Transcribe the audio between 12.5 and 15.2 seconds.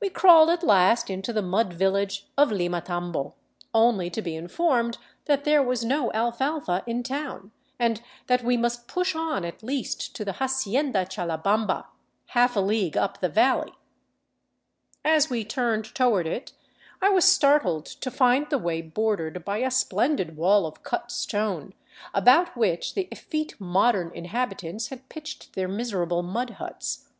a league up the valley 416 THE CITY OF THE SUN